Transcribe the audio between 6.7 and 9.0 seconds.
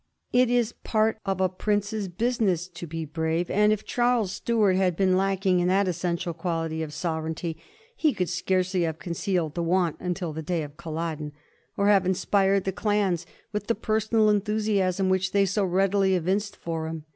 of sovereignty he could scarce ly have